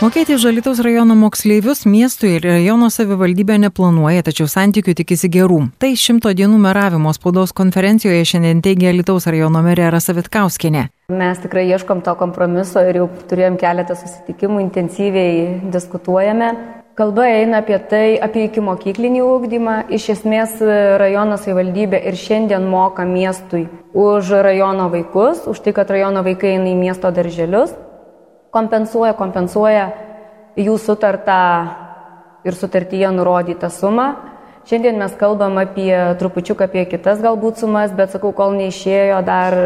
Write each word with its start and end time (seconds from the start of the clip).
Mokėti 0.00 0.32
už 0.32 0.46
Alitaus 0.48 0.78
rajono 0.80 1.12
moksleivius 1.12 1.82
miestų 1.84 2.28
ir 2.38 2.46
rajono 2.48 2.86
savivaldybė 2.88 3.58
neplanuoja, 3.60 4.22
tačiau 4.24 4.46
santykių 4.48 4.94
tikisi 4.96 5.28
gerų. 5.28 5.58
Tai 5.76 5.90
šimto 5.92 6.30
dienų 6.32 6.56
meravimo 6.62 7.12
spaudos 7.12 7.52
konferencijoje 7.52 8.22
šiandien 8.30 8.62
teigia 8.64 8.94
Alitaus 8.94 9.28
rajono 9.28 9.60
merė 9.66 9.90
Rasavitkauskinė. 9.92 10.86
Mes 11.12 11.42
tikrai 11.42 11.66
ieškom 11.74 12.00
to 12.06 12.14
kompromiso 12.16 12.80
ir 12.80 12.96
jau 13.02 13.10
turėjom 13.28 13.58
keletą 13.60 13.98
susitikimų, 14.00 14.62
intensyviai 14.70 15.68
diskutuojame. 15.76 16.48
Kalba 16.96 17.28
eina 17.34 17.60
apie 17.60 17.76
tai, 17.92 18.16
apie 18.24 18.46
iki 18.48 18.64
mokyklinį 18.64 19.20
ūkdymą. 19.26 19.76
Iš 19.92 20.08
esmės 20.16 20.56
rajono 21.04 21.36
savivaldybė 21.36 22.00
ir 22.08 22.16
šiandien 22.16 22.64
moka 22.72 23.04
miestui 23.04 23.66
už 23.92 24.32
rajono 24.48 24.88
vaikus, 24.96 25.44
už 25.44 25.60
tai, 25.60 25.76
kad 25.76 25.92
rajono 25.92 26.24
vaikai 26.24 26.56
eina 26.56 26.72
į 26.72 26.76
miesto 26.86 27.12
darželius 27.12 27.76
kompensuoja, 28.54 29.14
kompensuoja 29.18 29.86
jų 30.58 30.76
sutartą 30.78 31.40
ir 32.44 32.56
sutartyje 32.56 33.10
nurodytą 33.14 33.70
sumą. 33.70 34.10
Šiandien 34.68 34.98
mes 35.00 35.14
kalbam 35.16 35.56
apie 35.58 35.94
trupučiuką 36.20 36.66
apie 36.68 36.84
kitas 36.90 37.22
galbūt 37.24 37.62
sumas, 37.62 37.94
bet 37.96 38.12
sakau, 38.12 38.34
kol 38.36 38.52
neišėjo 38.58 39.20
dar 39.24 39.56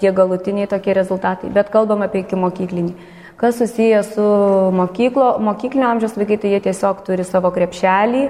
tie 0.00 0.12
galutiniai 0.12 0.68
tokie 0.70 0.94
rezultatai, 0.94 1.50
bet 1.50 1.72
kalbam 1.72 2.04
apie 2.04 2.22
iki 2.22 2.36
mokyklinį. 2.36 2.92
Kas 3.40 3.56
susiję 3.58 4.02
su 4.06 4.26
mokyklo, 4.76 5.38
mokyklinio 5.42 5.88
amžiaus 5.94 6.14
vaikai, 6.20 6.38
tai 6.38 6.52
jie 6.52 6.60
tiesiog 6.68 7.00
turi 7.06 7.24
savo 7.26 7.50
krepšelį 7.56 8.22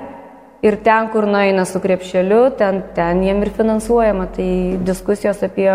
ir 0.65 0.79
ten, 0.87 1.11
kur 1.13 1.27
nueina 1.29 1.67
su 1.69 1.83
krepšeliu, 1.83 2.47
ten, 2.57 2.81
ten 2.97 3.21
jiem 3.27 3.43
ir 3.45 3.53
finansuojama. 3.59 4.31
Tai 4.39 4.49
diskusijos 4.87 5.45
apie 5.45 5.69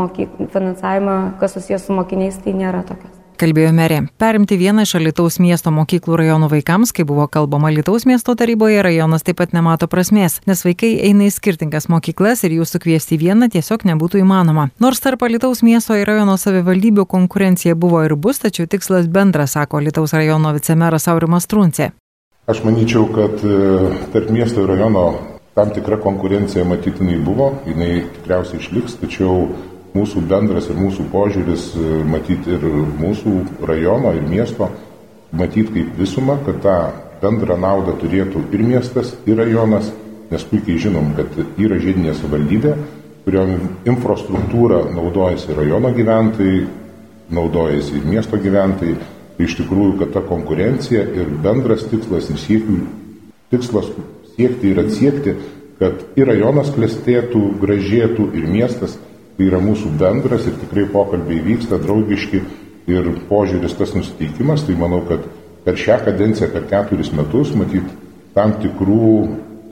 mokyk, 0.00 0.42
finansavimą, 0.56 1.20
kas 1.38 1.54
susijęs 1.60 1.86
su 1.86 2.00
mokiniais, 2.00 2.42
tai 2.42 2.56
nėra 2.56 2.82
tokios 2.88 3.17
kalbėjo 3.38 3.70
merė. 3.76 4.00
Perimti 4.20 4.58
vieną 4.60 4.84
iš 4.86 4.96
Alitaus 4.98 5.38
miesto 5.42 5.72
mokyklų 5.74 6.18
rajonų 6.20 6.50
vaikams, 6.52 6.92
kai 6.96 7.06
buvo 7.08 7.28
kalbama 7.30 7.70
Alitaus 7.70 8.06
miesto 8.08 8.34
taryboje, 8.38 8.82
rajonas 8.84 9.26
taip 9.26 9.38
pat 9.40 9.54
nemato 9.56 9.88
prasmės, 9.90 10.40
nes 10.50 10.64
vaikai 10.66 10.90
eina 11.08 11.28
į 11.28 11.32
skirtingas 11.36 11.88
mokyklas 11.92 12.44
ir 12.44 12.58
jų 12.58 12.66
sukviesti 12.68 13.20
vieną 13.20 13.50
tiesiog 13.54 13.86
nebūtų 13.92 14.22
įmanoma. 14.24 14.68
Nors 14.82 15.00
tarp 15.04 15.22
Alitaus 15.26 15.62
miesto 15.62 15.96
ir 15.98 16.08
rajono 16.10 16.36
savivaldybių 16.40 17.06
konkurencija 17.06 17.78
buvo 17.78 18.02
ir 18.06 18.16
bus, 18.18 18.42
tačiau 18.42 18.66
tikslas 18.66 19.08
bendras, 19.08 19.54
sako 19.56 19.80
Alitaus 19.82 20.16
rajono 20.18 20.52
vicemeras 20.58 21.08
Aurimas 21.08 21.46
Truncė. 21.46 21.92
Aš 22.48 22.62
manyčiau, 22.64 23.04
kad 23.12 23.42
e, 23.44 23.56
tarp 24.12 24.30
miesto 24.32 24.62
ir 24.64 24.70
rajono 24.72 25.08
tam 25.58 25.72
tikra 25.74 25.98
konkurencija 26.00 26.64
matytinai 26.64 27.18
buvo, 27.20 27.50
jinai 27.66 28.04
tikriausiai 28.14 28.62
išliks, 28.62 28.94
tačiau 29.02 29.48
mūsų 29.94 30.22
bendras 30.28 30.68
ir 30.68 30.78
mūsų 30.78 31.08
požiūris 31.12 31.70
e, 31.76 32.00
matyti 32.08 32.54
ir 32.56 32.64
mūsų 33.00 33.34
rajono, 33.68 34.12
ir 34.16 34.26
miesto, 34.28 34.70
matyti 35.32 35.72
kaip 35.74 35.98
visumą, 35.98 36.38
kad 36.46 36.60
tą 36.64 36.76
bendrą 37.22 37.58
naudą 37.60 37.96
turėtų 38.00 38.44
ir 38.54 38.64
miestas, 38.64 39.14
ir 39.26 39.40
rajonas, 39.40 39.90
nes 40.30 40.44
puikiai 40.50 40.78
žinom, 40.80 41.14
kad 41.16 41.32
yra 41.58 41.78
žiedinė 41.80 42.14
savivaldybė, 42.16 42.74
kuriom 43.24 43.54
infrastruktūrą 43.88 44.84
naudojasi 44.94 45.56
rajono 45.56 45.92
gyventojai, 45.96 46.66
naudojasi 47.34 47.98
ir 47.98 48.06
miesto 48.08 48.40
gyventojai. 48.40 48.96
Tai 49.38 49.46
iš 49.46 49.54
tikrųjų, 49.60 49.98
kad 50.00 50.14
ta 50.16 50.22
konkurencija 50.26 51.04
ir 51.14 51.28
bendras 51.44 51.84
tikslas 51.86 52.26
ir 52.32 52.40
siekių, 52.42 52.78
tikslas 53.52 53.92
siekti 54.34 54.72
ir 54.72 54.80
atsiekti, 54.82 55.34
kad 55.78 56.00
ir 56.18 56.26
rajonas 56.26 56.72
klestėtų, 56.74 57.42
gražėtų, 57.62 58.32
ir 58.34 58.48
miestas 58.50 58.96
tai 59.38 59.46
yra 59.46 59.60
mūsų 59.62 59.92
bendras 60.00 60.48
ir 60.50 60.56
tikrai 60.58 60.88
pokalbiai 60.90 61.44
vyksta 61.46 61.78
draugiški 61.78 62.42
ir 62.90 63.10
požiūris 63.28 63.76
tas 63.78 63.94
nusiteikimas, 63.94 64.64
tai 64.66 64.74
manau, 64.80 65.04
kad 65.06 65.22
per 65.64 65.78
šią 65.78 66.00
kadenciją, 66.08 66.50
per 66.50 66.66
keturis 66.66 67.12
metus, 67.14 67.52
matyt, 67.54 67.86
tam 68.34 68.56
tikrų, 68.58 69.12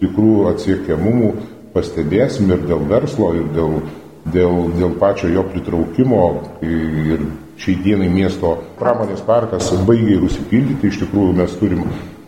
tikrų 0.03 0.35
atsiekiamumų 0.53 1.33
pastebėsim 1.75 2.53
ir 2.55 2.63
dėl 2.69 2.85
verslo, 2.89 3.33
ir 3.37 3.49
dėl, 3.57 3.81
dėl, 4.33 4.61
dėl 4.77 4.95
pačio 5.01 5.33
jo 5.33 5.43
pritraukimo. 5.51 6.23
Ir 6.63 7.27
šiai 7.61 7.81
dienai 7.83 8.09
miesto 8.13 8.55
pramonės 8.79 9.25
parkas 9.27 9.73
baigia 9.89 10.19
ir 10.19 10.29
užsipildyti, 10.29 10.93
iš 10.93 11.03
tikrųjų 11.05 11.35
mes 11.41 11.59
turim, 11.61 11.83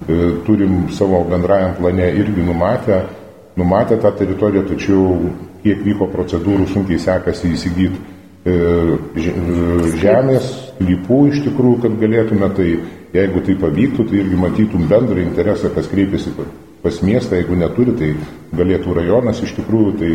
e, 0.09 0.19
turim 0.49 0.79
savo 0.97 1.23
bendrajam 1.29 1.77
plane 1.79 2.11
irgi 2.19 2.45
numatę, 2.49 3.03
numatę 3.59 3.99
tą 4.03 4.13
teritoriją, 4.19 4.65
tačiau 4.69 5.33
kiek 5.65 5.83
vyko 5.85 6.09
procedūrų, 6.13 6.69
sunkiai 6.71 7.01
sekasi 7.03 7.53
įsigyti 7.57 7.99
e, 8.47 8.57
žemės, 9.99 10.53
lypų 10.83 11.21
iš 11.33 11.43
tikrųjų, 11.49 11.83
kad 11.85 11.99
galėtume, 12.01 12.51
tai 12.55 12.69
jeigu 13.17 13.43
tai 13.45 13.59
pavyktų, 13.59 14.09
tai 14.09 14.23
irgi 14.23 14.41
matytum 14.41 14.89
bendrą 14.91 15.23
interesą, 15.25 15.73
kas 15.75 15.91
kreipiasi 15.91 16.35
pas 16.83 17.03
miestą, 17.03 17.39
jeigu 17.39 17.59
neturi, 17.59 17.97
tai 17.99 18.13
galėtų 18.55 18.95
rajonas. 19.01 19.43
Iš 19.43 19.57
tikrųjų, 19.59 19.95
tai 19.99 20.13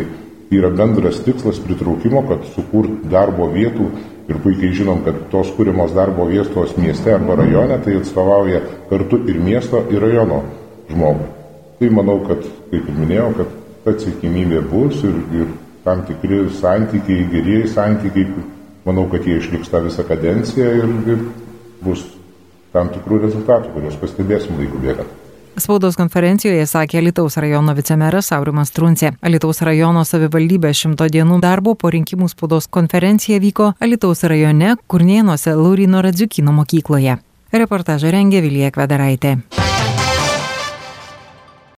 yra 0.54 0.72
bendras 0.72 1.20
tikslas 1.26 1.60
pritraukimo, 1.64 2.24
kad 2.30 2.48
sukurt 2.56 3.04
darbo 3.12 3.50
vietų. 3.52 3.90
Ir 4.24 4.38
puikiai 4.40 4.72
žinom, 4.72 5.02
kad 5.04 5.18
tos 5.28 5.50
kūrimos 5.52 5.92
darbo 5.92 6.24
vietos 6.30 6.78
mieste 6.80 7.12
arba 7.12 7.36
rajone, 7.42 7.76
tai 7.84 7.98
atstovauja 8.00 8.62
kartu 8.88 9.20
ir 9.28 9.36
miesto, 9.36 9.84
ir 9.92 10.00
rajono 10.00 10.40
žmogų. 10.88 11.43
Tai 11.84 11.90
manau, 11.92 12.16
kad, 12.24 12.40
kaip 12.70 12.86
ir 12.88 12.94
minėjau, 12.96 13.26
kad 13.36 13.48
ta 13.84 13.92
atsitikimybė 13.92 14.62
bus 14.70 15.02
ir, 15.04 15.16
ir 15.36 15.48
tam 15.84 16.00
tikri 16.08 16.38
santykiai, 16.56 17.26
gerieji 17.28 17.66
santykiai, 17.74 18.44
manau, 18.86 19.02
kad 19.12 19.26
jie 19.28 19.34
išliks 19.36 19.68
tą 19.68 19.82
visą 19.84 20.06
kadenciją 20.08 20.70
ir, 20.78 20.94
ir 21.12 21.26
bus 21.84 22.06
tam 22.72 22.88
tikrų 22.94 23.18
rezultatų, 23.26 23.74
kuriuos 23.74 23.98
pastebėsim 24.00 24.56
laikų 24.62 24.80
bėgant. 24.80 25.10
Spaudos 25.60 25.98
konferencijoje 26.00 26.64
sakė 26.70 27.02
Alitaus 27.02 27.36
rajono 27.36 27.74
vicemeras 27.76 28.32
Aurimas 28.32 28.72
Truncė. 28.72 29.12
Alitaus 29.20 29.60
rajono 29.60 30.06
savivaldybės 30.08 30.80
šimto 30.86 31.10
dienų 31.12 31.36
darbo 31.44 31.76
po 31.76 31.92
rinkimų 31.92 32.30
spaudos 32.32 32.70
konferencija 32.72 33.42
vyko 33.44 33.74
Alitaus 33.76 34.24
rajone 34.24 34.78
Kurnėnuose 34.88 35.52
Laurino 35.52 36.00
Radziukino 36.00 36.56
mokykloje. 36.62 37.20
Reportažą 37.52 38.16
rengė 38.16 38.40
Vilija 38.40 38.72
Kvedaraitė. 38.72 39.36